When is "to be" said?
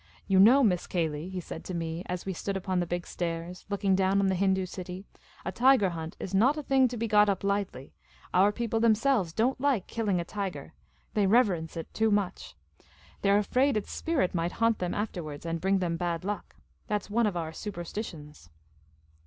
6.87-7.07